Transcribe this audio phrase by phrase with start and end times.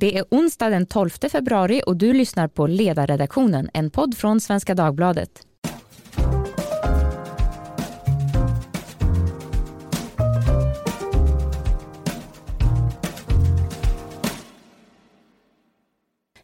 [0.00, 4.74] Det är onsdag den 12 februari och du lyssnar på Ledarredaktionen, en podd från Svenska
[4.74, 5.47] Dagbladet.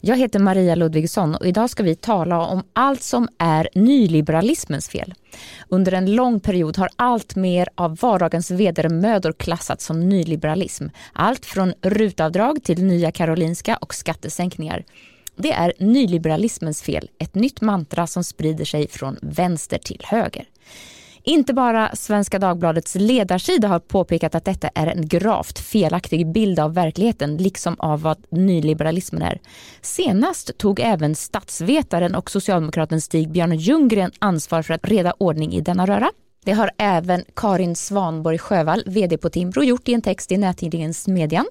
[0.07, 5.15] Jag heter Maria Ludvigsson och idag ska vi tala om allt som är nyliberalismens fel.
[5.69, 10.87] Under en lång period har allt mer av vardagens vedermödor klassats som nyliberalism.
[11.13, 14.85] Allt från rutavdrag till Nya Karolinska och skattesänkningar.
[15.37, 20.45] Det är nyliberalismens fel, ett nytt mantra som sprider sig från vänster till höger.
[21.27, 26.75] Inte bara Svenska Dagbladets ledarsida har påpekat att detta är en gravt felaktig bild av
[26.75, 29.41] verkligheten, liksom av vad nyliberalismen är.
[29.81, 35.87] Senast tog även statsvetaren och socialdemokraten Stig-Björn Ljunggren ansvar för att reda ordning i denna
[35.87, 36.11] röra.
[36.45, 40.95] Det har även Karin Svanborg Sjövall, vd på Timbro, gjort i en text i nättidningen
[40.95, 41.47] Smedjan.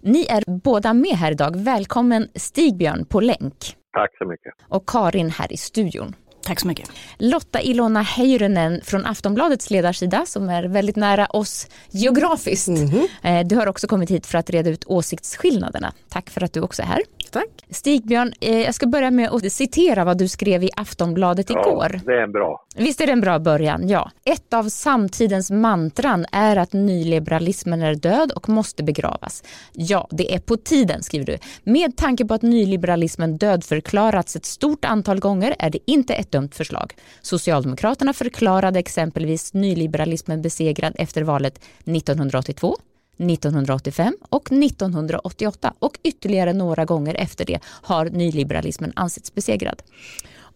[0.00, 1.56] Ni är båda med här idag.
[1.56, 3.76] Välkommen Stig-Björn på länk.
[3.92, 4.54] Tack så mycket.
[4.68, 6.14] Och Karin här i studion.
[6.42, 6.90] Tack så mycket.
[7.18, 12.68] Lotta Ilona Heirynen från Aftonbladets ledarsida som är väldigt nära oss geografiskt.
[12.68, 13.44] Mm -hmm.
[13.44, 15.92] Du har också kommit hit för att reda ut åsiktsskillnaderna.
[16.08, 17.02] Tack för att du också är här.
[17.30, 17.48] Tack.
[17.70, 22.00] Stigbjörn, eh, jag ska börja med att citera vad du skrev i Aftonbladet ja, igår.
[22.04, 22.66] det är bra.
[22.76, 23.88] Visst är det en bra början?
[23.88, 24.10] Ja.
[24.24, 29.42] Ett av samtidens mantran är att nyliberalismen är död och måste begravas.
[29.72, 31.38] Ja, det är på tiden, skriver du.
[31.62, 36.54] Med tanke på att nyliberalismen dödförklarats ett stort antal gånger är det inte ett dumt
[36.54, 36.94] förslag.
[37.22, 42.76] Socialdemokraterna förklarade exempelvis nyliberalismen besegrad efter valet 1982
[43.18, 49.82] 1985 och 1988 och ytterligare några gånger efter det har nyliberalismen ansetts besegrad.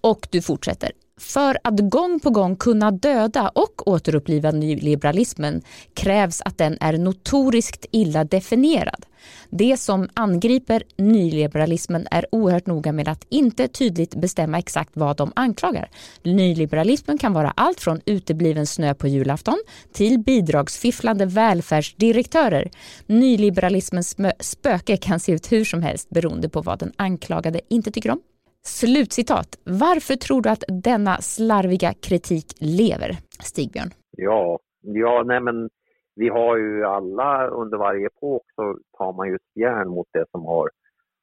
[0.00, 0.92] Och du fortsätter.
[1.20, 5.62] För att gång på gång kunna döda och återuppliva nyliberalismen
[5.94, 9.06] krävs att den är notoriskt illa definierad.
[9.50, 15.32] Det som angriper nyliberalismen är oerhört noga med att inte tydligt bestämma exakt vad de
[15.36, 15.91] anklagar.
[16.22, 19.59] Nyliberalismen kan vara allt från utebliven snö på julafton
[19.92, 22.70] till bidragsfifflande välfärdsdirektörer.
[23.06, 28.10] Nyliberalismens spöke kan se ut hur som helst beroende på vad den anklagade inte tycker
[28.10, 28.20] om.
[28.66, 29.59] Slutcitat.
[29.65, 33.10] Varför tror du att denna slarviga kritik lever,
[33.43, 33.91] Stigbjörn?
[34.16, 35.71] Ja, ja nej men
[36.16, 40.44] vi har ju alla under varje epok så tar man ju järn mot det som
[40.44, 40.71] har,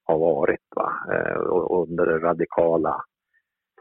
[0.03, 0.68] har varit.
[0.75, 0.94] Va?
[1.14, 1.38] Eh,
[1.81, 3.02] under det radikala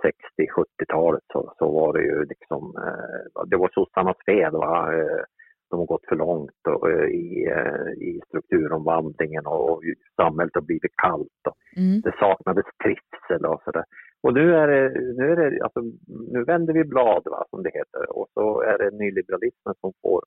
[0.02, 4.52] 60-70-talet så, så var det ju liksom, eh, det var sossarnas fel.
[4.52, 4.94] Va?
[4.94, 5.22] Eh,
[5.70, 9.82] de har gått för långt eh, i, eh, i strukturomvandlingen och, och
[10.16, 11.42] samhället har blivit kallt.
[11.48, 12.00] Och mm.
[12.00, 13.84] Det saknades trivsel och sådär.
[14.22, 15.80] Och nu är det, nu är det, alltså,
[16.34, 20.20] nu vänder vi blad va, som det heter och så är det nyliberalismen som får,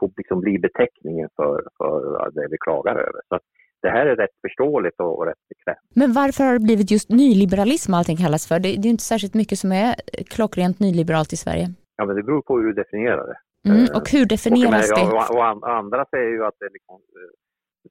[0.00, 3.20] får liksom bli beteckningen för, för det vi klagar över.
[3.28, 3.38] Så
[3.82, 5.78] det här är rätt förståeligt och, och rätt bekvämt.
[5.94, 8.58] Men varför har det blivit just nyliberalism allting kallas för?
[8.58, 9.94] Det, det är inte särskilt mycket som är
[10.34, 11.66] klockrent nyliberalt i Sverige.
[11.96, 13.38] Ja, men det beror på hur du definierar det.
[13.66, 15.04] Mm, och hur definieras och, det?
[15.04, 17.34] Och, och, andra säger ju att det är liksom eh,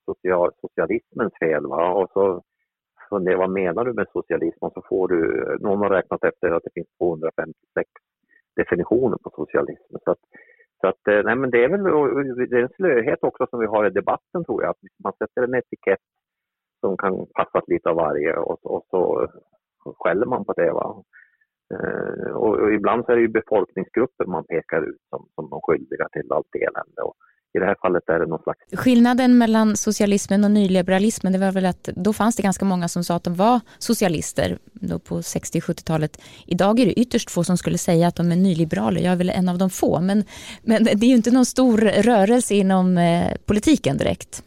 [0.06, 1.66] social, socialismens fel.
[1.68, 1.94] Va?
[1.94, 2.44] Och så
[3.10, 4.66] funderar vad menar du med socialism?
[4.66, 5.20] Och så får du,
[5.60, 7.90] någon har räknat efter att det finns 256
[8.56, 9.96] definitioner på socialism.
[10.04, 10.20] Så att,
[10.82, 11.84] så att, eh, nej men det är väl
[12.50, 14.70] det är en slöhet också som vi har i debatten tror jag.
[14.70, 16.08] Att man sätter en etikett
[16.80, 19.28] som kan passa lite av varje och, och så
[19.98, 20.72] skäller man på det.
[20.72, 21.04] Va?
[21.74, 25.60] Eh, och, och, ibland så är det ju befolkningsgrupper man pekar ut som, som de
[25.64, 27.02] skyldiga till allt elände.
[27.02, 27.16] Och
[27.54, 28.60] I det här fallet är det någon slags...
[28.74, 33.04] Skillnaden mellan socialismen och nyliberalismen det var väl att då fanns det ganska många som
[33.04, 36.22] sa att de var socialister då på 60-70-talet.
[36.46, 39.02] Idag är det ytterst få som skulle säga att de är nyliberaler.
[39.02, 40.02] Jag är väl en av de få.
[40.02, 40.24] Men,
[40.64, 41.78] men det är ju inte någon stor
[42.12, 44.44] rörelse inom eh, politiken direkt.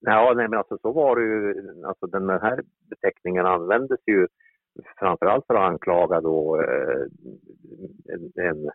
[0.00, 1.54] Ja, nej, men alltså så var det ju.
[1.86, 4.26] Alltså den här beteckningen användes ju
[4.98, 7.06] framförallt för att anklaga då eh,
[8.14, 8.70] en, en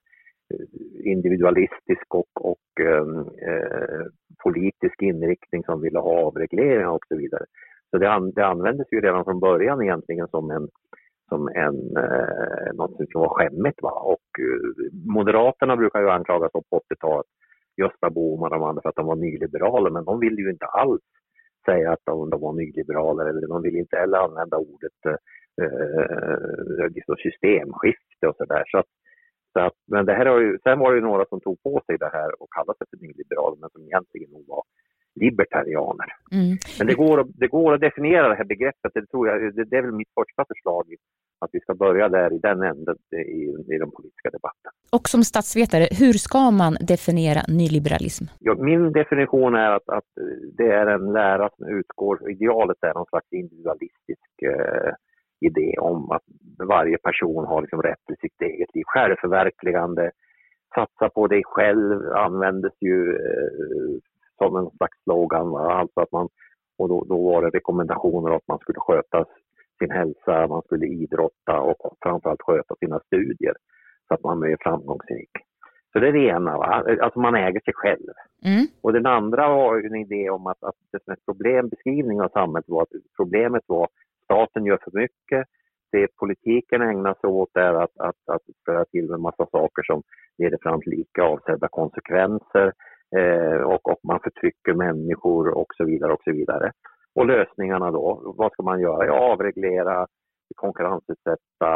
[1.04, 3.08] individualistisk och, och eh,
[3.50, 4.06] eh
[4.44, 7.46] politisk inriktning som ville ha avregleringar och så vidare.
[7.92, 10.68] Så det, an, det användes ju redan från början egentligen som en
[11.32, 13.82] som en, eh, något som var skämmigt.
[13.82, 13.92] Va?
[13.92, 17.26] Och eh, Moderaterna brukar ju anklagas på 80-talet,
[17.78, 20.66] Gösta Bohman och de andra för att de var nyliberaler, men de ville ju inte
[20.66, 21.02] alls
[21.66, 25.20] säga att de, de var nyliberaler eller de ville inte heller använda ordet eh,
[25.62, 28.64] eh, liksom systemskifte och sådär.
[28.68, 28.84] Så,
[29.54, 31.82] så att, men det här har ju, sen var det ju några som tog på
[31.86, 34.64] sig det här och kallade sig för nyliberaler men som egentligen nog var
[35.16, 36.10] libertarianer.
[36.32, 36.58] Mm.
[36.78, 39.78] Men det går, det går att definiera det här begreppet, det, tror jag, det, det
[39.78, 40.86] är väl mitt första förslag
[41.46, 43.42] att vi ska börja där i den änden i,
[43.74, 44.72] i den politiska debatten.
[44.92, 48.26] Och som statsvetare, hur ska man definiera nyliberalism?
[48.40, 50.10] Ja, min definition är att, att
[50.58, 54.94] det är en lära som utgår, idealet är någon slags individualistisk eh,
[55.42, 56.24] idé om att
[56.68, 60.12] varje person har liksom rätt till sitt eget liv, självförverkligande,
[60.76, 64.00] satsa på dig själv användes ju eh,
[64.38, 65.56] som en slags slogan.
[65.56, 66.30] Alltså att man,
[66.78, 69.26] och då, då var det rekommendationer att man skulle sköta
[69.80, 73.54] sin hälsa, man skulle idrotta och framförallt sköta sina studier
[74.08, 75.32] så att man blev framgångsrik.
[75.94, 76.84] Så det är det ena, va?
[77.02, 78.08] alltså man äger sig själv.
[78.46, 78.66] Mm.
[78.82, 82.70] Och den andra var en idé om att, att det som ett problembeskrivning av samhället
[82.70, 83.88] var att problemet var
[84.32, 85.48] staten gör för mycket,
[85.92, 90.04] det politiken ägnar sig åt är att, att, att föra till med massa saker som
[90.38, 92.74] leder fram till icke avsedda konsekvenser
[93.18, 96.72] eh, och, och man förtrycker människor och så vidare och så vidare.
[97.16, 99.06] Och lösningarna då, vad ska man göra?
[99.06, 100.08] Ja, avreglera,
[100.56, 101.72] konkurrensutsätta,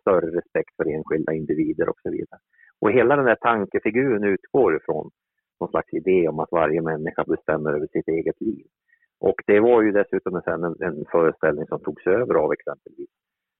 [0.00, 2.40] större respekt för enskilda individer och så vidare.
[2.80, 5.10] Och hela den här tankefiguren utgår ifrån
[5.60, 8.66] någon slags idé om att varje människa bestämmer över sitt eget liv.
[9.28, 13.10] Och det var ju dessutom en, en föreställning som togs över av exempelvis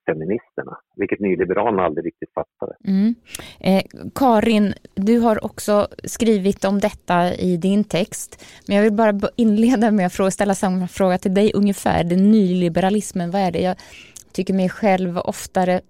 [0.07, 2.77] feministerna, vilket nyliberalerna aldrig riktigt fattade.
[2.85, 3.15] Mm.
[3.61, 3.83] Eh,
[4.15, 9.91] Karin, du har också skrivit om detta i din text, men jag vill bara inleda
[9.91, 12.05] med att ställa samma fråga till dig ungefär.
[12.05, 13.61] Den nyliberalismen, vad är det?
[13.61, 13.77] Jag
[14.33, 15.81] tycker mig själv oftare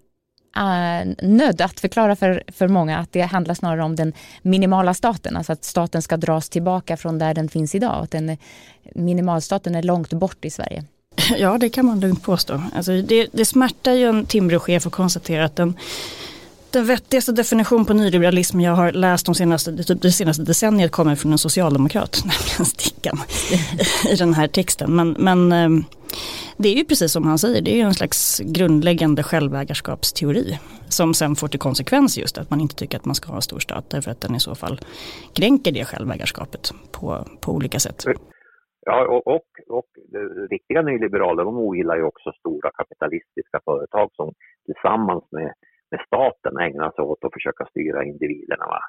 [0.56, 4.12] Eh, nödd att förklara för, för många att det handlar snarare om den
[4.42, 8.02] minimala staten, alltså att staten ska dras tillbaka från där den finns idag.
[8.02, 8.36] Att den,
[8.94, 10.84] minimalstaten är långt bort i Sverige.
[11.36, 12.62] Ja, det kan man lugnt påstå.
[12.76, 15.74] Alltså det, det smärtar ju en Timbrochef att konstatera att den,
[16.70, 21.16] den vettigaste definition på nyliberalism jag har läst de senaste, typ det senaste decenniet kommer
[21.16, 23.20] från en socialdemokrat, nämligen Stickan,
[24.10, 24.96] i den här texten.
[24.96, 25.84] Men, men ehm,
[26.56, 31.14] det är ju precis som han säger, det är ju en slags grundläggande självägarskapsteori som
[31.14, 33.58] sen får till konsekvens just att man inte tycker att man ska ha en stor
[33.58, 34.80] stat därför att den i så fall
[35.34, 38.04] kränker det självägarskapet på, på olika sätt.
[38.86, 39.90] Ja, och, och, och
[40.50, 44.34] riktiga nyliberaler de ogillar ju också stora kapitalistiska företag som
[44.66, 45.52] tillsammans med,
[45.90, 48.66] med staten ägnar sig åt att försöka styra individerna.
[48.66, 48.80] Va?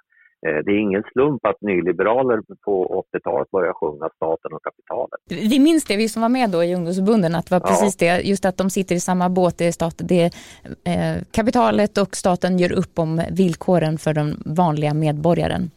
[0.46, 5.20] Eh, det är ingen slump att nyliberaler på 80-talet började sjunga staten och kapitalet.
[5.30, 7.68] Vi minns det, vi som var med då i ungdomsförbunden, att det var ja.
[7.68, 11.24] precis det, just att de sitter i samma båt, det är, stat, det är eh,
[11.32, 15.72] kapitalet och staten gör upp om villkoren för den vanliga medborgaren.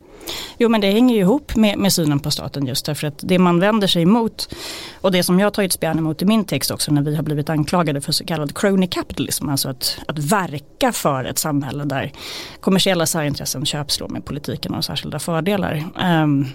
[0.59, 3.39] Jo men det hänger ju ihop med, med synen på staten just därför att det
[3.39, 4.55] man vänder sig emot
[5.01, 7.51] och det som jag tagit spjärn emot i min text också när vi har blivit
[7.51, 12.13] anklagade för så kallad crony capitalism, alltså att, att verka för ett samhälle där
[12.61, 15.85] kommersiella särintressen köpslår med politiken och särskilda fördelar.
[16.23, 16.47] Um,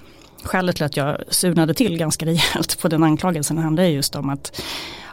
[0.44, 4.62] skälet till att jag surnade till ganska rejält på den anklagelsen handlar just om att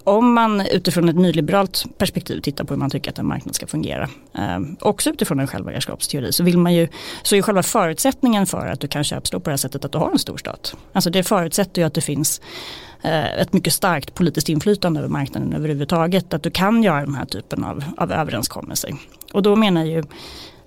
[0.05, 3.67] om man utifrån ett nyliberalt perspektiv tittar på hur man tycker att en marknad ska
[3.67, 6.89] fungera, eh, också utifrån en självägarskapsteori, så vill man ju,
[7.23, 9.99] så är själva förutsättningen för att du kan köpslå på det här sättet att du
[9.99, 10.77] har en stor stat.
[10.93, 12.41] Alltså det förutsätter ju att det finns
[13.03, 17.27] eh, ett mycket starkt politiskt inflytande över marknaden överhuvudtaget, att du kan göra den här
[17.27, 18.95] typen av, av överenskommelser.
[19.33, 20.05] Och då menar ju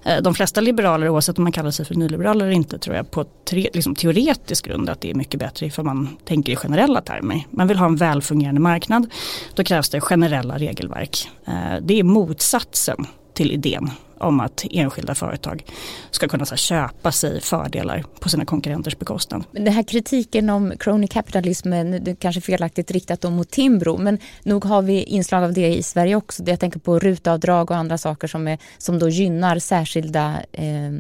[0.06, 3.12] Eh, de flesta liberaler, oavsett om man kallar sig för nyliberaler eller inte, tror jag
[3.12, 7.02] på tre, liksom teoretisk grund att det är mycket bättre ifall man tänker i generella
[7.02, 7.44] termer.
[7.50, 9.12] Man vill ha en välfungerande marknad,
[9.56, 11.30] då krävs det generella regelverk.
[11.46, 15.66] Eh, det är motsatsen till idén om att enskilda företag
[16.12, 19.44] ska kunna så här, köpa sig fördelar på sina konkurrenters bekostnad.
[19.52, 24.66] Den här kritiken om crony capitalismen, det är kanske felaktigt riktat mot Timbro, men nog
[24.66, 26.44] har vi inslag av det i Sverige också.
[26.46, 30.92] Jag tänker på rutavdrag och andra saker som, är, som då gynnar särskilda eh,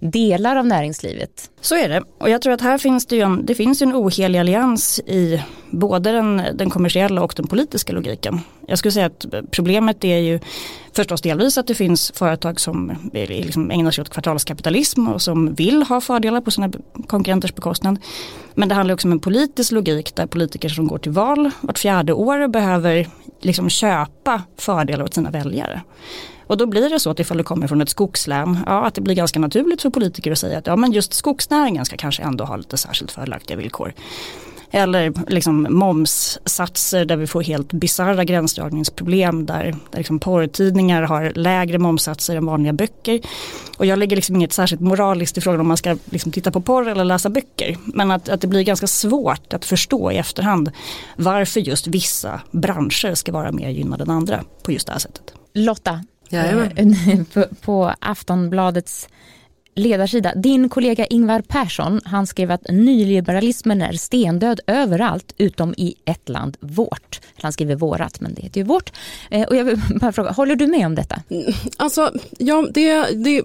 [0.00, 1.50] delar av näringslivet.
[1.60, 3.92] Så är det och jag tror att här finns det ju en, det finns en
[3.92, 8.40] ohelig allians i både den, den kommersiella och den politiska logiken.
[8.66, 10.40] Jag skulle säga att problemet är ju
[10.92, 15.82] förstås delvis att det finns företag som liksom ägnar sig åt kvartalskapitalism och som vill
[15.82, 16.70] ha fördelar på sina
[17.06, 17.98] konkurrenters bekostnad.
[18.54, 21.78] Men det handlar också om en politisk logik där politiker som går till val vart
[21.78, 23.08] fjärde år behöver
[23.40, 25.82] liksom köpa fördelar åt sina väljare.
[26.46, 29.00] Och då blir det så att ifall du kommer från ett skogslän, ja att det
[29.00, 32.44] blir ganska naturligt för politiker att säga att ja men just skogsnäringen ska kanske ändå
[32.44, 33.94] ha lite särskilt fördelaktiga villkor.
[34.76, 41.78] Eller liksom momssatser där vi får helt bisarra gränsdragningsproblem där, där liksom porrtidningar har lägre
[41.78, 43.20] momssatser än vanliga böcker.
[43.78, 46.60] Och jag lägger liksom inget särskilt moraliskt i frågan om man ska liksom titta på
[46.60, 47.76] porr eller läsa böcker.
[47.84, 50.70] Men att, att det blir ganska svårt att förstå i efterhand
[51.16, 55.34] varför just vissa branscher ska vara mer gynnade än andra på just det här sättet.
[55.54, 59.08] Lotta, Eh, på, på Aftonbladets
[59.74, 60.34] ledarsida.
[60.34, 66.56] Din kollega Ingvar Persson han skrev att nyliberalismen är stendöd överallt utom i ett land,
[66.60, 67.20] vårt.
[67.42, 68.92] Han skriver vårat, men det heter ju vårt.
[69.30, 71.22] Eh, och jag vill bara fråga, håller du med om detta?
[71.28, 73.42] Mm, alltså, ja, det, det,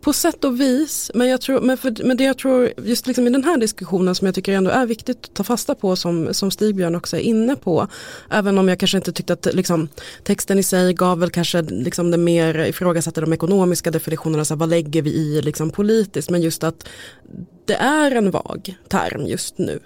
[0.00, 3.26] på sätt och vis, men, jag tror, men, för, men det jag tror just liksom
[3.26, 6.34] i den här diskussionen som jag tycker ändå är viktigt att ta fasta på som,
[6.34, 7.86] som Stigbjörn också är inne på,
[8.30, 9.88] även om jag kanske inte tyckte att liksom,
[10.24, 14.58] texten i sig gav väl kanske liksom det mer ifrågasatte de ekonomiska definitionerna, så här,
[14.58, 16.88] vad lägger vi i liksom politiskt, men just att
[17.64, 19.80] det är en vag term just nu.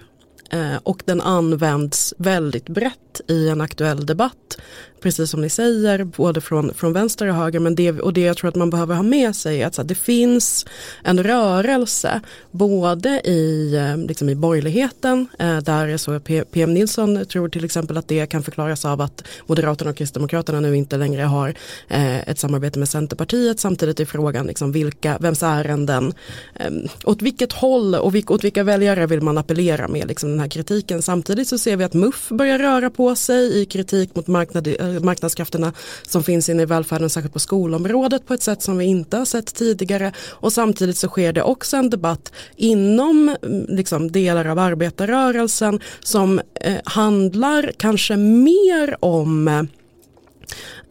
[0.49, 4.57] Eh, och den används väldigt brett i en aktuell debatt
[5.05, 7.59] precis som ni säger, både från, från vänster och höger.
[7.59, 9.81] Men det, och det jag tror att man behöver ha med sig är att så
[9.81, 10.65] här, det finns
[11.03, 12.21] en rörelse
[12.51, 16.19] både i, eh, liksom i borgerligheten, eh, där så
[16.51, 20.75] PM Nilsson tror till exempel att det kan förklaras av att Moderaterna och Kristdemokraterna nu
[20.75, 21.53] inte längre har
[21.87, 23.59] eh, ett samarbete med Centerpartiet.
[23.59, 26.13] Samtidigt är frågan liksom vilka, vems ärenden,
[26.55, 26.71] eh,
[27.03, 30.49] åt vilket håll och vilk, åt vilka väljare vill man appellera med liksom den här
[30.49, 31.01] kritiken.
[31.01, 34.94] Samtidigt så ser vi att MUF börjar röra på sig i kritik mot marknad, eh,
[35.03, 35.73] marknadskrafterna
[36.07, 39.25] som finns inne i välfärden, särskilt på skolområdet på ett sätt som vi inte har
[39.25, 40.11] sett tidigare.
[40.29, 46.41] Och samtidigt så sker det också en debatt inom mm, liksom, delar av arbetarrörelsen som
[46.61, 49.47] eh, handlar kanske mer om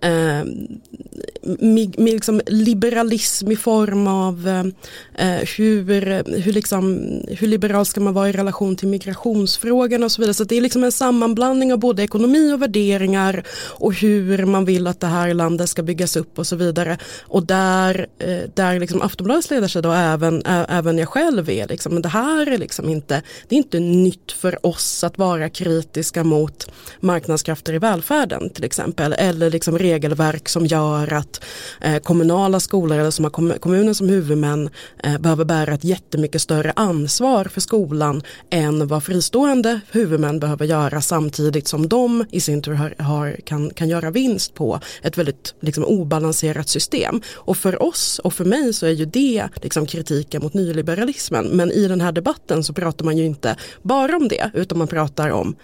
[0.00, 0.44] eh,
[1.96, 4.64] liksom liberalism i form av eh,
[5.28, 5.84] eh, hur,
[6.40, 10.34] hur, liksom, hur liberal ska man vara i relation till migrationsfrågan och så vidare.
[10.34, 13.42] Så det är liksom en sammanblandning av både ekonomi och värderingar
[13.78, 16.98] och hur man vill att det här landet ska byggas upp och så vidare.
[17.22, 21.92] Och där, eh, där liksom Aftonbladets ledarsida och även, ä, även jag själv är, liksom,
[21.92, 26.24] men det här är liksom inte, det är inte nytt för oss att vara kritiska
[26.24, 26.70] mot
[27.00, 29.12] marknadskrafter i välfärden till exempel.
[29.12, 31.33] Eller liksom regelverk som gör att
[31.80, 34.70] Eh, kommunala skolor eller som har kommunen som huvudmän
[35.02, 41.00] eh, behöver bära ett jättemycket större ansvar för skolan än vad fristående huvudmän behöver göra
[41.00, 45.54] samtidigt som de i sin tur har, har, kan, kan göra vinst på ett väldigt
[45.60, 47.20] liksom, obalanserat system.
[47.34, 51.46] Och för oss och för mig så är ju det liksom, kritiken mot nyliberalismen.
[51.46, 54.88] Men i den här debatten så pratar man ju inte bara om det utan man
[54.88, 55.56] pratar om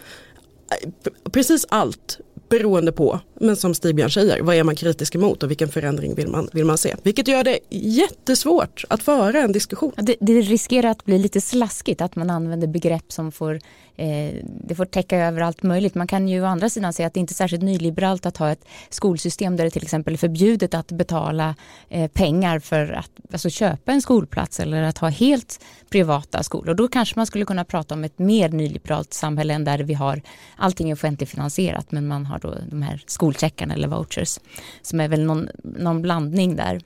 [0.70, 5.50] eh, precis allt beroende på, men som Stigbjörn säger, vad är man kritisk emot och
[5.50, 6.96] vilken förändring vill man, vill man se?
[7.02, 9.92] Vilket gör det jättesvårt att föra en diskussion.
[9.96, 13.60] Det, det riskerar att bli lite slaskigt att man använder begrepp som får
[13.96, 15.94] eh, det får täcka över allt möjligt.
[15.94, 18.50] Man kan ju å andra sidan säga att det inte är särskilt nyliberalt att ha
[18.50, 21.54] ett skolsystem där det till exempel är förbjudet att betala
[21.88, 26.74] eh, pengar för att alltså, köpa en skolplats eller att ha helt privata skolor.
[26.74, 30.22] Då kanske man skulle kunna prata om ett mer nyliberalt samhälle än där vi har
[30.56, 34.38] allting offentligt finansierat men man har då de här skolcheckarna eller vouchers
[34.82, 36.80] som är väl någon, någon blandning där.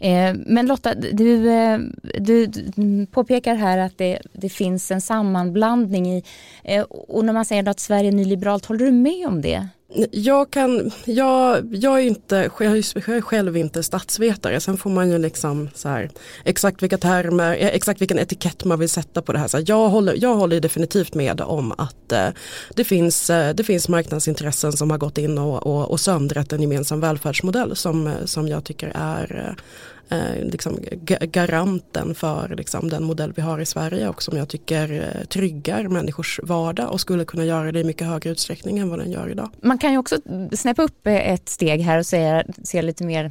[0.00, 1.78] Eh, men Lotta, du, eh,
[2.20, 6.24] du, du, påpekar här att det, det finns en sammanblandning i,
[6.64, 9.68] eh, och när man säger att Sverige är nyliberalt, håller du med om det?
[10.10, 15.18] Jag, kan, jag, jag, är inte, jag är själv inte statsvetare, sen får man ju
[15.18, 16.10] liksom så här,
[16.44, 19.48] exakt vilka termer, eh, exakt vilken etikett man vill sätta på det här.
[19.48, 22.28] Så här, jag, håller, jag håller definitivt med om att eh,
[22.74, 26.62] det, finns, eh, det finns marknadsintressen som har gått in och, och, och söndrat en
[26.62, 29.62] gemensam välfärdsmodell som, eh, som jag tycker är eh,
[30.10, 30.78] eh, liksom
[31.20, 35.88] garanten för liksom, den modell vi har i Sverige och som jag tycker eh, tryggar
[35.88, 39.30] människors vardag och skulle kunna göra det i mycket högre utsträckning än vad den gör
[39.30, 39.50] idag.
[39.62, 40.16] Man kan ju också
[40.52, 43.30] snäppa upp eh, ett steg här och säga, se lite mer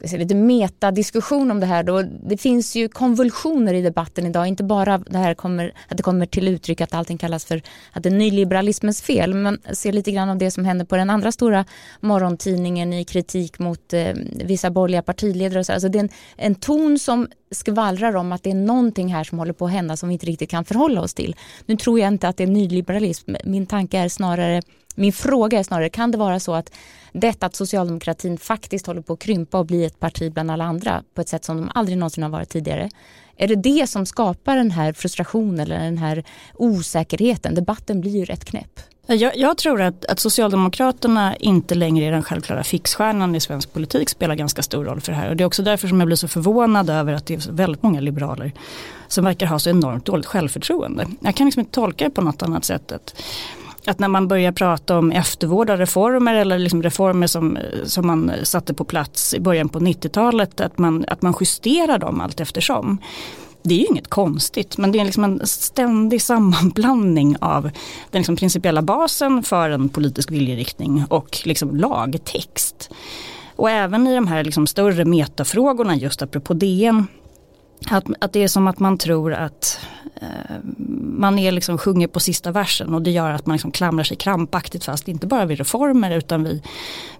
[0.00, 2.02] lite metadiskussion om det här då.
[2.02, 6.26] Det finns ju konvulsioner i debatten idag, inte bara det här kommer, att det kommer
[6.26, 7.62] till uttryck att allting kallas för
[7.92, 11.10] att det är nyliberalismens fel, men ser lite grann av det som händer på den
[11.10, 11.64] andra stora
[12.00, 14.14] morgontidningen i kritik mot eh,
[14.44, 15.58] vissa borgerliga partiledare.
[15.58, 15.72] Och så.
[15.72, 19.38] Alltså det är en, en ton som skvallrar om att det är någonting här som
[19.38, 21.36] håller på att hända som vi inte riktigt kan förhålla oss till.
[21.66, 24.62] Nu tror jag inte att det är nyliberalism, min tanke är snarare
[24.98, 26.72] min fråga är snarare, kan det vara så att
[27.12, 31.02] detta att socialdemokratin faktiskt håller på att krympa och bli ett parti bland alla andra
[31.14, 32.90] på ett sätt som de aldrig någonsin har varit tidigare.
[33.36, 36.24] Är det det som skapar den här frustrationen eller den här
[36.54, 37.54] osäkerheten?
[37.54, 38.80] Debatten blir ju rätt knäpp.
[39.06, 44.08] Jag, jag, tror att, att Socialdemokraterna inte längre är den självklara fixstjärnan i svensk politik
[44.08, 45.28] spelar ganska stor roll för det här.
[45.30, 47.82] Och det är också därför som jag blir så förvånad över att det är väldigt
[47.82, 48.52] många liberaler
[49.08, 51.06] som verkar ha så enormt dåligt självförtroende.
[51.20, 53.14] Jag kan liksom inte tolka det på något annat sätt.
[53.88, 58.32] Att när man börjar prata om eftervård av reformer eller liksom reformer som, som man
[58.42, 62.98] satte på plats i början på 90-talet, att man, att man justerar dem allt eftersom.
[63.62, 67.62] Det är ju inget konstigt men det är liksom en ständig sammanblandning av
[68.10, 72.90] den liksom principiella basen för en politisk viljeriktning och liksom lagtext.
[73.56, 77.06] Och även i de här liksom större metafrågorna just apropå DN
[77.90, 79.80] att, att det är som att man tror att
[80.20, 80.56] Eh,
[81.00, 84.16] man är liksom sjunger på sista versen och det gör att man liksom klamrar sig
[84.16, 86.62] krampaktigt fast inte bara vid reformer utan vid,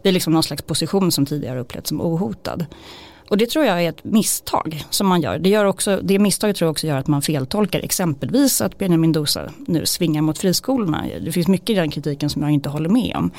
[0.02, 2.66] vid liksom någon slags position som tidigare upplevts som ohotad.
[3.28, 5.38] Och det tror jag är ett misstag som man gör.
[5.38, 9.12] Det, gör också, det misstaget tror jag också gör att man feltolkar exempelvis att Benjamin
[9.12, 11.04] Dosa nu svingar mot friskolorna.
[11.20, 13.30] Det finns mycket i den kritiken som jag inte håller med om.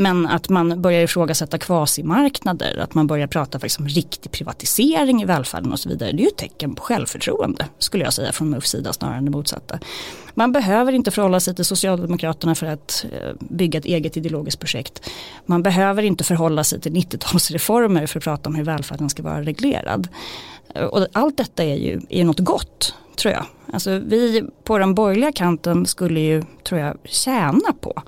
[0.00, 5.24] Men att man börjar ifrågasätta kvasimarknader, att man börjar prata för liksom riktig privatisering i
[5.24, 6.12] välfärden och så vidare.
[6.12, 9.24] Det är ju ett tecken på självförtroende skulle jag säga från MUFs sida snarare än
[9.24, 9.78] det motsatta.
[10.34, 15.10] Man behöver inte förhålla sig till Socialdemokraterna för att eh, bygga ett eget ideologiskt projekt.
[15.46, 19.42] Man behöver inte förhålla sig till 90-talsreformer för att prata om hur välfärden ska vara
[19.42, 20.08] reglerad.
[20.74, 23.46] Eh, och allt detta är ju är något gott tror jag.
[23.72, 28.02] Alltså vi på den borgerliga kanten skulle ju, tror jag, tjäna på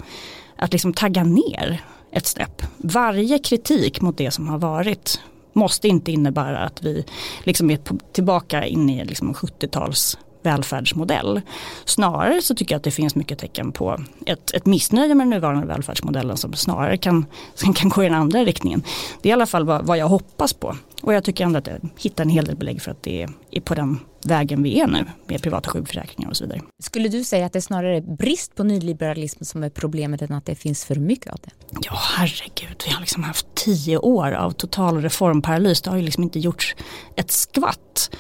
[0.63, 2.63] att liksom tagga ner ett snäpp.
[2.77, 5.21] Varje kritik mot det som har varit
[5.53, 7.05] måste inte innebära att vi
[7.45, 7.79] liksom är
[8.13, 11.41] tillbaka in i liksom en 70-tals välfärdsmodell.
[11.85, 15.31] Snarare så tycker jag att det finns mycket tecken på ett, ett missnöje med den
[15.31, 18.83] nuvarande välfärdsmodellen som snarare kan, som kan gå i den andra riktningen.
[19.23, 20.77] Det är i alla fall vad, vad jag hoppas på.
[21.03, 23.61] Och jag tycker ändå att jag hittar en hel del belägg för att det är
[23.61, 26.61] på den vägen vi är nu med privata sjukförsäkringar och så vidare.
[26.83, 30.47] Skulle du säga att det är snarare brist på nyliberalism som är problemet än att
[30.47, 31.51] det finns för mycket av det?
[31.83, 35.83] Ja herregud, vi har liksom haft tio år av total reformparalys.
[35.83, 36.77] Det har ju liksom inte gjorts
[37.17, 38.11] ett skvatt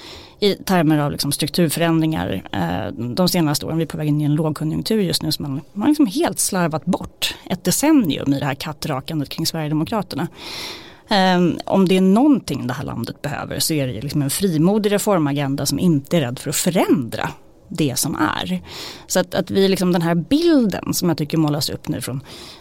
[0.42, 3.76] i termer av liksom strukturförändringar eh, de senaste åren.
[3.76, 6.06] Vi är på väg in i en lågkonjunktur just nu som man, man har liksom
[6.06, 10.28] helt slarvat bort ett decennium i det här kattrakandet kring Sverigedemokraterna.
[11.36, 14.92] Um, om det är någonting det här landet behöver så är det liksom en frimodig
[14.92, 17.28] reformagenda som inte är rädd för att förändra
[17.68, 18.62] det som är.
[19.06, 22.20] Så att, att vi liksom den här bilden som jag tycker målas upp nu från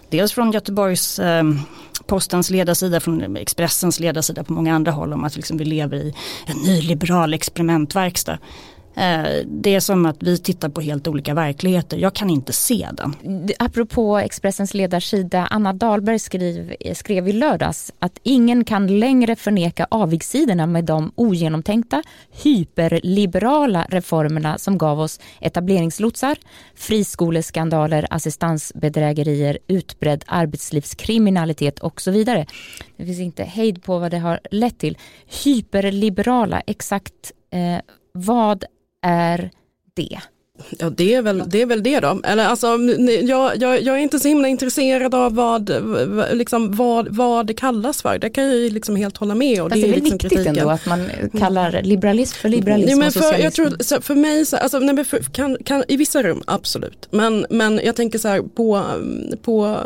[0.09, 1.43] dels från Göteborgs eh,
[2.11, 6.13] Postens ledarsida, från Expressens ledarsida på många andra håll om att liksom vi lever i
[6.45, 8.37] en nyliberal experimentverkstad.
[8.95, 11.97] Eh, det är som att vi tittar på helt olika verkligheter.
[11.97, 13.15] Jag kan inte se den.
[13.59, 19.87] Apropå Expressens ledarsida, Anna Dahlberg skrev, eh, skrev i lördags att ingen kan längre förneka
[19.91, 22.03] avigsidorna med de ogenomtänkta,
[22.43, 26.37] hyperliberala reformerna som gav oss etableringslotsar,
[26.75, 32.45] friskoleskandaler, assistansbedrägerier, utbredd arbetslivskriminalitet och så vidare.
[32.97, 34.97] Det finns inte hejd på vad det har lett till.
[35.43, 37.81] Hyperliberala, exakt eh,
[38.13, 38.65] vad
[39.01, 39.51] är
[39.93, 40.19] det?
[40.69, 42.21] Ja det är väl det, är väl det då.
[42.23, 42.67] Eller alltså,
[43.21, 45.71] jag, jag, jag är inte så himla intresserad av vad,
[46.31, 48.17] liksom, vad, vad det kallas för.
[48.17, 49.61] Det kan jag ju liksom helt hålla med.
[49.61, 50.57] Och det, det är, liksom viktigt kritiken.
[50.57, 54.45] ändå att man kallar liberalism för liberalism ja, men och för, jag tror, för mig,
[54.45, 57.07] så, alltså, nej, för, kan, kan, i vissa rum absolut.
[57.11, 58.83] Men, men jag tänker så här på,
[59.41, 59.77] på,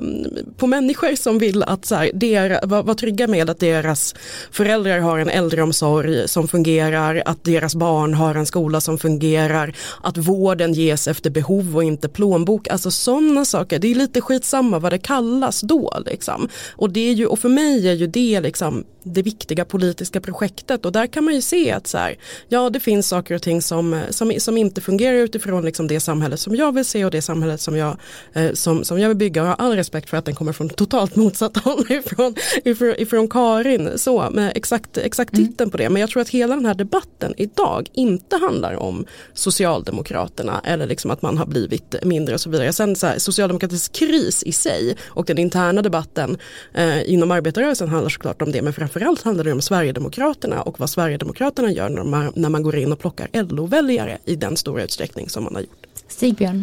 [0.57, 4.15] på människor som vill att så här, der, vara var trygga med att deras
[4.51, 10.17] föräldrar har en äldreomsorg som fungerar, att deras barn har en skola som fungerar, att
[10.17, 12.67] vården vården ges efter behov och inte plånbok.
[12.67, 15.93] Alltså sådana saker, det är lite skitsamma vad det kallas då.
[16.05, 16.49] Liksom.
[16.77, 20.85] Och, det är ju, och för mig är ju det liksom det viktiga politiska projektet
[20.85, 23.61] och där kan man ju se att så här, ja det finns saker och ting
[23.61, 27.21] som, som, som inte fungerar utifrån liksom det samhället som jag vill se och det
[27.21, 27.97] samhället som jag,
[28.33, 30.69] eh, som, som jag vill bygga och har all respekt för att den kommer från
[30.69, 33.89] totalt motsatt håll ifrån, ifrån, ifrån Karin.
[33.95, 35.47] Så, med exakt, exakt mm.
[35.47, 35.89] titeln på det.
[35.89, 41.11] Men jag tror att hela den här debatten idag inte handlar om Socialdemokraterna eller liksom
[41.11, 42.73] att man har blivit mindre och så vidare.
[42.73, 46.37] Sen så här, socialdemokratisk kris i sig och den interna debatten
[46.73, 50.75] eh, inom arbetarrörelsen handlar såklart om det men framför framförallt handlar det om Sverigedemokraterna och
[50.81, 54.81] vad Sverigedemokraterna gör när man, när man går in och plockar LO-väljare i den stora
[54.87, 55.83] utsträckning som man har gjort.
[56.15, 56.59] Stigbjörn?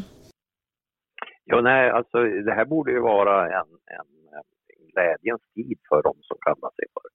[1.50, 4.10] Ja, nej, alltså det här borde ju vara en, en,
[4.76, 7.06] en glädjens tid för dem som kallar sig för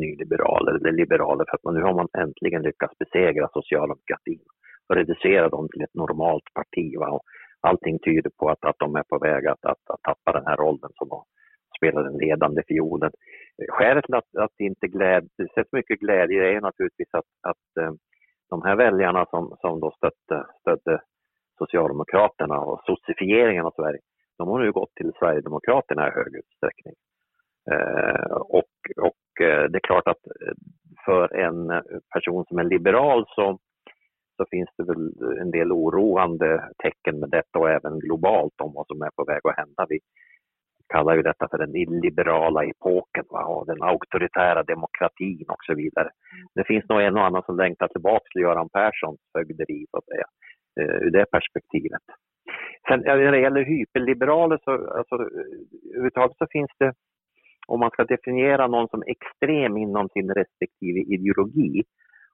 [0.00, 4.44] nyliberaler eller liberaler för att man, nu har man äntligen lyckats besegra socialdemokratin
[4.86, 6.86] och reducera dem till ett normalt parti.
[7.02, 7.08] Va?
[7.16, 7.24] Och
[7.68, 10.56] allting tyder på att, att de är på väg att, att, att tappa den här
[10.64, 11.20] rollen som de
[11.78, 13.12] spelar den ledande fiolen.
[13.68, 17.84] Skälet till att, att det inte gläd, det sätts mycket glädje är naturligtvis att, att
[17.84, 17.92] eh,
[18.50, 21.00] de här väljarna som, som då stötte, stödde
[21.58, 24.00] Socialdemokraterna och sossifieringen av Sverige,
[24.38, 26.94] de har nu gått till Sverigedemokraterna i hög utsträckning.
[27.70, 30.54] Eh, och, och eh, det är klart att eh,
[31.04, 31.82] för en
[32.14, 33.58] person som är liberal så,
[34.36, 38.86] så finns det väl en del oroande tecken med detta och även globalt om vad
[38.86, 39.86] som är på väg att hända.
[39.88, 39.98] Vi,
[40.92, 43.44] kallar ju detta för den illiberala epoken va?
[43.44, 46.10] och den auktoritära demokratin och så vidare.
[46.54, 50.04] Det finns nog en och annan som längtar tillbaka till Göran Perssons fögderi så att
[50.04, 50.26] säga,
[50.80, 52.02] eh, ur det perspektivet.
[52.88, 56.92] Sen när det gäller hyperliberaler så, alltså, överhuvudtaget så finns det
[57.66, 61.82] om man ska definiera någon som extrem inom sin respektive ideologi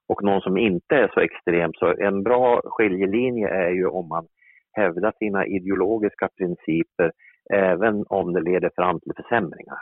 [0.07, 4.27] och någon som inte är så extrem, så en bra skiljelinje är ju om man
[4.71, 7.11] hävdar sina ideologiska principer
[7.53, 9.77] även om det leder fram till försämringar.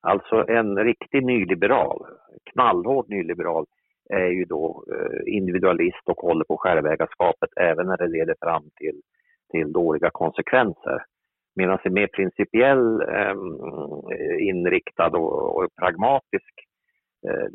[0.00, 2.06] Alltså en riktig nyliberal,
[2.52, 3.66] knallhård nyliberal,
[4.10, 9.00] är ju då eh, individualist och håller på självägarskapet även när det leder fram till,
[9.52, 10.98] till dåliga konsekvenser.
[11.56, 13.34] Medan en mer principiell eh,
[14.48, 16.54] inriktad och, och pragmatisk
[17.28, 17.48] eh,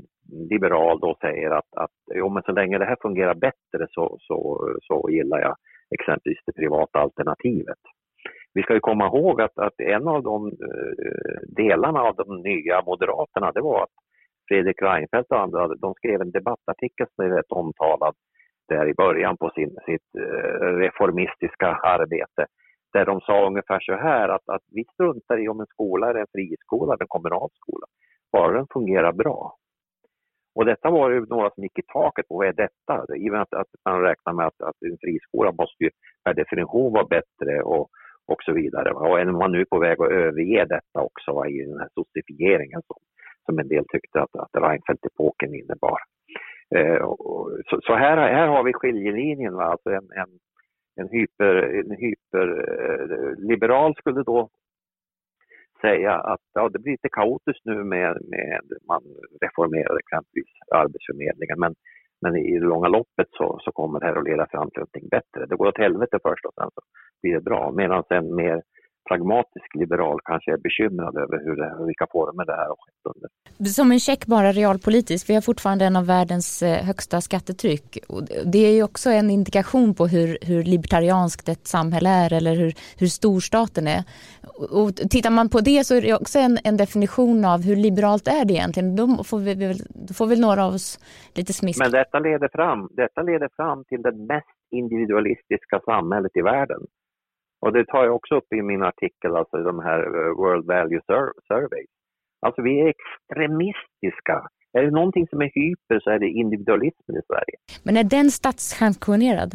[0.50, 4.70] liberal då säger att, att jo, men så länge det här fungerar bättre så, så,
[4.82, 5.56] så gillar jag
[6.00, 7.80] exempelvis det privata alternativet.
[8.54, 12.82] Vi ska ju komma ihåg att, att en av de eh, delarna av de nya
[12.82, 13.96] Moderaterna det var att
[14.48, 18.16] Fredrik Reinfeldt och andra de skrev en debattartikel som är rätt omtalad
[18.68, 22.46] där i början på sin, sitt eh, reformistiska arbete
[22.94, 26.16] där de sa ungefär så här att, att vi struntar i om en skola är
[26.16, 27.88] en friskola eller en kommunal skola,
[28.32, 29.56] bara den fungerar bra.
[30.56, 33.16] Och detta var ju några som gick i taket på vad är detta?
[33.16, 35.90] I och med att, att man räknar med att, att en friskola måste ju
[36.24, 37.90] per definition vara bättre och,
[38.32, 38.92] och så vidare.
[38.92, 42.82] Och är man nu på väg att överge detta också va, i den här sossifieringen
[42.88, 42.98] som,
[43.46, 46.00] som en del tyckte att, att Reinfeldt-epoken innebar.
[46.76, 49.64] Eh, och, så, så här, här har vi skiljelinjen, va?
[49.64, 50.32] Alltså en, en,
[50.96, 51.54] en hyper,
[52.04, 54.50] hyperliberal eh, skulle då
[55.82, 59.02] säga att ja, det blir lite kaotiskt nu med, med man
[59.42, 61.76] reformerar exempelvis Arbetsförmedlingen men,
[62.22, 65.08] men i det långa loppet så, så kommer det här att leda fram till någonting
[65.10, 65.46] bättre.
[65.46, 66.82] Det går åt helvete först och sen så
[67.22, 67.72] blir det bra.
[67.72, 68.62] Medan sen mer
[69.10, 73.30] pragmatisk liberal kanske är bekymrad över hur det, vilka former det här har skett under.
[73.70, 77.98] Som en check bara realpolitiskt, vi har fortfarande en av världens eh, högsta skattetryck.
[78.54, 82.74] Det är ju också en indikation på hur, hur libertarianskt ett samhälle är eller hur,
[83.00, 84.04] hur stor staten är.
[84.80, 88.28] Och tittar man på det så är det också en, en definition av hur liberalt
[88.28, 88.96] är det egentligen.
[88.96, 89.56] Då får, vi,
[90.08, 91.00] då får väl några av oss
[91.36, 91.80] lite smisk.
[91.80, 96.82] Men detta leder fram, detta leder fram till det mest individualistiska samhället i världen.
[97.62, 101.02] Och det tar jag också upp i min artikel, alltså de här eh, World Value
[101.48, 101.86] Survey.
[102.42, 104.48] Alltså vi är extremistiska.
[104.74, 107.56] Är det någonting som är hyper så är det individualismen i Sverige.
[107.84, 109.52] Men är den statssanktionerad?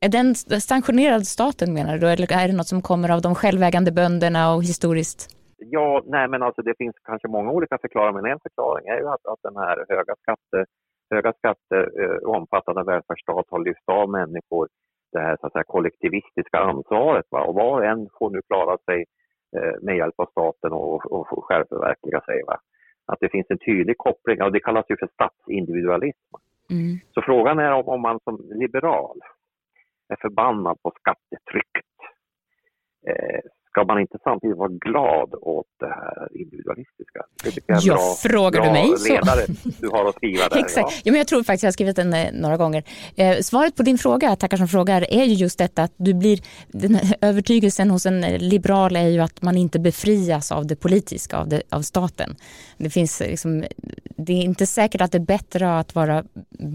[0.00, 3.92] Är den sanktionerad staten menar du eller är det något som kommer av de självägande
[3.92, 5.20] bönderna och historiskt?
[5.56, 9.08] Ja, nej men alltså det finns kanske många olika förklaringar men en förklaring är ju
[9.08, 10.66] att, att den här höga skatter,
[11.14, 14.68] höga skatter eh, omfattande välfärdsstat har lyft av människor
[15.14, 17.26] det här så att säga, kollektivistiska ansvaret.
[17.30, 17.40] Va?
[17.44, 19.04] Och var och en får nu klara sig
[19.56, 22.42] eh, med hjälp av staten och, och självförverkliga sig.
[22.46, 22.56] Va?
[23.06, 26.34] Att det finns en tydlig koppling, och det kallas ju för statsindividualism.
[26.70, 26.98] Mm.
[27.14, 29.18] Så frågan är om, om man som liberal
[30.08, 31.94] är förbannad på skattetrycket.
[33.08, 33.40] Eh,
[33.74, 37.20] ska man inte samtidigt vara glad åt det här individualistiska?
[37.44, 39.42] Det jag ja, bra, frågar bra du mig ledare
[39.80, 40.58] du har att skriva där.
[40.64, 40.90] Exakt.
[40.90, 41.00] Ja.
[41.04, 41.12] ja.
[41.12, 42.82] men jag tror faktiskt jag har skrivit den eh, några gånger.
[43.16, 46.38] Eh, svaret på din fråga, tackar som frågar, är ju just detta att du blir,
[46.68, 51.48] den övertygelsen hos en liberal är ju att man inte befrias av det politiska, av,
[51.48, 52.36] det, av staten.
[52.78, 53.64] Det, finns liksom,
[54.16, 56.24] det är inte säkert att det är bättre att vara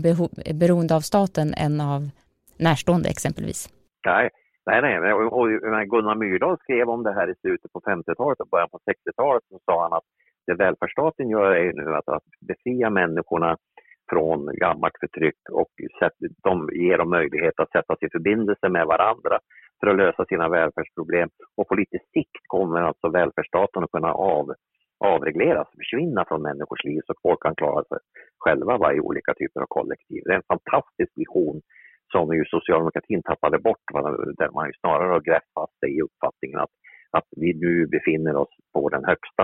[0.03, 2.09] beho, beroende av staten än av
[2.57, 3.69] närstående exempelvis.
[4.05, 4.29] Nej,
[4.69, 5.47] Nej, nej, och, och
[5.91, 9.59] Gunnar Myrdal skrev om det här i slutet på 50-talet och början på 60-talet så
[9.65, 10.07] sa han att
[10.47, 13.57] det välfärdsstaten gör är nu att, att befria människorna
[14.09, 18.85] från gammalt förtryck och sätt, de ger dem möjlighet att sätta sig i förbindelse med
[18.87, 19.39] varandra
[19.79, 21.29] för att lösa sina välfärdsproblem.
[21.57, 24.53] Och på lite sikt kommer alltså välfärdsstaten att kunna av,
[25.05, 27.97] avregleras, försvinna från människors liv så att folk kan klara sig
[28.39, 30.21] själva i olika typer av kollektiv.
[30.25, 31.61] Det är en fantastisk vision
[32.11, 33.85] som ju socialdemokratin tappade bort,
[34.39, 36.73] där man ju snarare har grävt fast sig i uppfattningen att,
[37.17, 39.43] att vi nu befinner oss på den högsta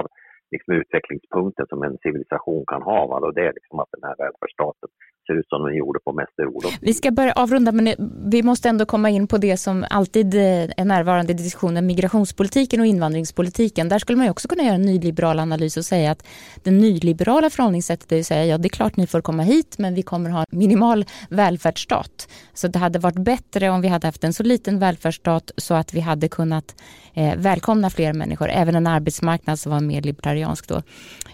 [0.51, 3.07] liksom, utvecklingspunkten som en civilisation kan ha.
[3.07, 3.15] Va?
[3.27, 4.89] Och det är liksom att den här välfärdsstaten
[5.27, 6.77] ser ut som den gjorde på Mäster Olof.
[6.81, 7.95] Vi ska börja avrunda men
[8.31, 10.41] vi måste ändå komma in på det som alltid eh,
[10.77, 13.89] är närvarande i diskussionen, migrationspolitiken och invandringspolitiken.
[13.89, 16.27] Där skulle man ju också kunna göra en nyliberal analys och säga att
[16.63, 19.95] det nyliberala förhållningssättet är att säga ja det är klart ni får komma hit men
[19.95, 22.27] vi kommer ha en minimal välfärdsstat.
[22.53, 25.93] Så det hade varit bättre om vi hade haft en så liten välfärdsstat så att
[25.93, 26.75] vi hade kunnat
[27.13, 30.81] eh, välkomna fler människor, även en arbetsmarknad som var mer libertariansk då.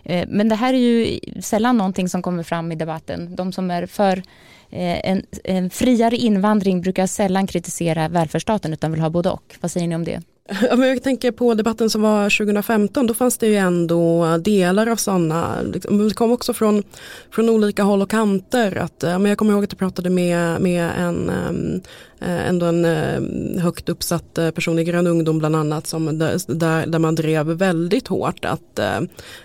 [0.03, 3.35] Eh, men det här är ju sällan någonting som kommer fram i debatten.
[3.35, 4.17] De som är för
[4.69, 9.57] eh, en, en friare invandring brukar sällan kritisera välfärdsstaten utan vill ha både och.
[9.61, 10.21] Vad säger ni om det?
[10.59, 15.61] jag tänker på debatten som var 2015, då fanns det ju ändå delar av sådana,
[15.61, 16.83] liksom, det kom också från,
[17.31, 18.77] från olika håll och kanter.
[18.77, 21.81] Att, eh, men jag kommer ihåg att jag pratade med, med en, ehm,
[22.21, 26.99] eh, ändå en eh, högt uppsatt person i Grön ungdom bland annat, som, där, där
[26.99, 28.79] man drev väldigt hårt att,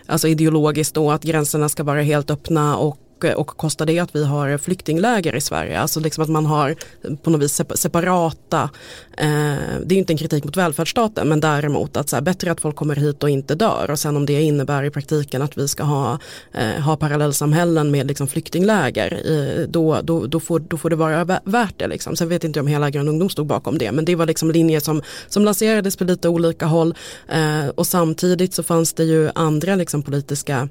[0.06, 4.24] alltså ideologiskt då, att gränserna ska vara helt öppna och och kostar det att vi
[4.24, 5.80] har flyktingläger i Sverige.
[5.80, 6.74] Alltså liksom att man har
[7.22, 8.70] på något vis separata,
[9.16, 12.60] eh, det är inte en kritik mot välfärdsstaten men däremot att så här, bättre att
[12.60, 15.68] folk kommer hit och inte dör och sen om det innebär i praktiken att vi
[15.68, 16.18] ska ha,
[16.52, 21.40] eh, ha parallellsamhällen med liksom flyktingläger eh, då, då, då, får, då får det vara
[21.44, 21.86] värt det.
[21.86, 22.16] Liksom.
[22.16, 24.50] Sen vet inte jag om hela Grön ungdom stod bakom det men det var liksom
[24.50, 26.94] linjer som, som lanserades på lite olika håll
[27.28, 30.68] eh, och samtidigt så fanns det ju andra liksom politiska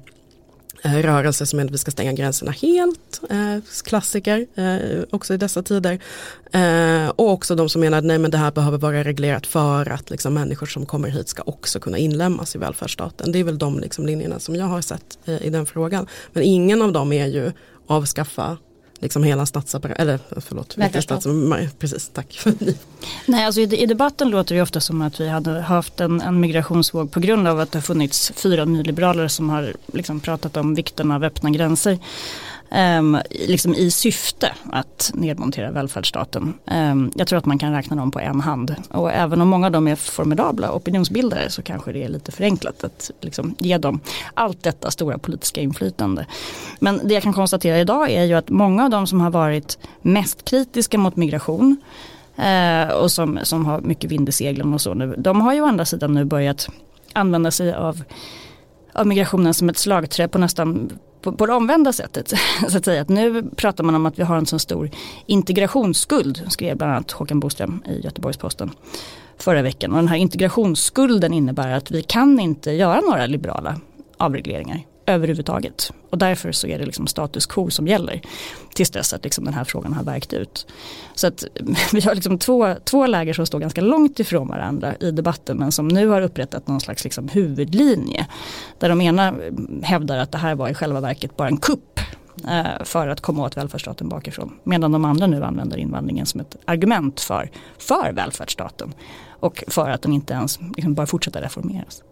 [0.82, 5.36] rörelser rörelse som är att vi ska stänga gränserna helt, eh, klassiker eh, också i
[5.36, 5.98] dessa tider.
[6.52, 9.90] Eh, och också de som menar att nej men det här behöver vara reglerat för
[9.90, 13.32] att liksom, människor som kommer hit ska också kunna inlämnas i välfärdsstaten.
[13.32, 16.06] Det är väl de liksom, linjerna som jag har sett eh, i den frågan.
[16.32, 17.52] Men ingen av dem är ju
[17.86, 18.58] avskaffa
[19.00, 22.38] liksom hela statsapparaten, eller förlåt, statsapparaten, precis, tack.
[23.26, 26.40] Nej, alltså i, i, debatten låter det ofta som att vi hade haft en, en
[26.40, 30.74] migrationsvåg på grund av att det har funnits fyra nyliberaler som har liksom pratat om
[30.74, 31.98] vikten av öppna gränser
[32.70, 36.54] um, liksom i syfte att nedmontera välfärdsstaten.
[36.64, 38.74] Um, jag tror att man kan räkna dem på en hand.
[38.90, 42.84] Och även om många av dem är formidabla opinionsbildare så kanske det är lite förenklat
[42.84, 44.00] att liksom ge dem
[44.34, 46.26] allt detta stora politiska inflytande.
[46.78, 49.78] Men det jag kan konstatera idag är ju att många av de som har varit
[50.02, 51.76] mest kritiska mot migration
[52.38, 55.60] uh, och som, som har mycket vind i seglen och så nu, de har ju
[55.60, 56.68] å andra sidan nu börjat
[57.12, 58.02] använda sig av
[58.96, 60.90] av migrationen som ett slagträ på nästan
[61.26, 62.32] på, på det omvända sättet.
[62.68, 63.02] Så att säga.
[63.02, 64.90] Att nu pratar man om att vi har en så stor
[65.26, 68.70] integrationsskuld, skrev bland annat Håkan Boström i Göteborgs-Posten
[69.38, 69.90] förra veckan.
[69.92, 73.80] Och den här integrationsskulden innebär att vi kan inte göra några liberala
[74.16, 75.92] avregleringar överhuvudtaget.
[76.10, 78.20] Och därför så är det liksom status quo som gäller
[78.74, 80.66] tills dess att liksom den här frågan har verkt ut.
[81.14, 81.44] Så att
[81.92, 85.72] vi har liksom två, två läger som står ganska långt ifrån varandra i debatten men
[85.72, 88.26] som nu har upprättat någon slags liksom huvudlinje.
[88.78, 89.34] Där de ena
[89.82, 92.00] hävdar att det här var i själva verket bara en kupp
[92.48, 94.52] eh, för att komma åt välfärdsstaten bakifrån.
[94.64, 98.94] Medan de andra nu använder invandringen som ett argument för, för välfärdsstaten
[99.40, 102.02] och för att den inte ens liksom bara fortsätter reformeras.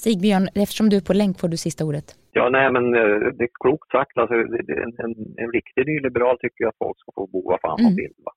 [0.00, 2.08] Stig-Björn, eftersom du är på länk får du sista ordet.
[2.38, 4.18] Ja, nej men eh, det är klokt sagt.
[4.18, 7.82] Alltså, en, en, en riktig nyliberal tycker att folk ska få bo var fan de
[7.82, 7.96] mm.
[7.96, 8.14] vill.
[8.26, 8.32] Va?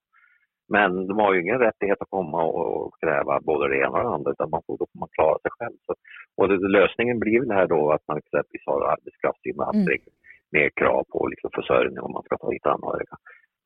[0.68, 4.14] Men de har ju ingen rättighet att komma och kräva både det ena och det
[4.16, 5.76] andra utan man får, då får man klara sig själv.
[5.86, 5.94] Så,
[6.36, 10.16] och det, lösningen blir väl här då att man exempelvis har arbetskraftsinvandring mm.
[10.54, 13.16] med krav på liksom försörjning om man ska ta hit anhöriga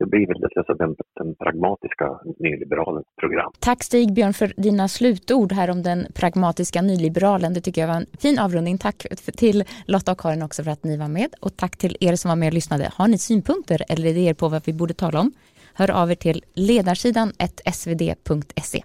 [0.00, 2.06] det blir väl alltså den, den pragmatiska
[2.38, 3.52] nyliberalens program.
[3.60, 7.54] Tack Stig Björn för dina slutord här om den pragmatiska nyliberalen.
[7.54, 8.78] Det tycker jag var en fin avrundning.
[8.78, 12.16] Tack till Lotta och Karin också för att ni var med och tack till er
[12.16, 12.90] som var med och lyssnade.
[12.94, 15.32] Har ni synpunkter eller idéer på vad vi borde tala om?
[15.74, 17.32] Hör av er till ledarsidan
[17.72, 18.82] svd.se.